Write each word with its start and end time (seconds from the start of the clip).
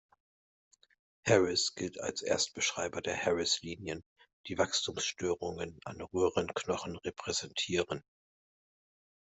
Harris 1.27 1.75
gilt 1.75 1.99
als 2.01 2.23
Erstbeschreiber 2.23 3.01
der 3.03 3.15
Harris-Linien, 3.23 4.03
die 4.47 4.57
Wachstumsstörungen 4.57 5.79
an 5.83 6.01
Röhrenknochen 6.01 6.95
repräsentieren. 7.05 8.03